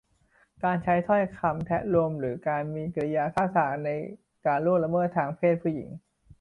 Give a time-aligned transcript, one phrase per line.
[0.63, 3.89] การใช้ถ้อยคำแทะโลม หรือการมีกิริยาท่าทางใน
[4.45, 5.89] การล่วงละเมิดทางเพศผู้หญิง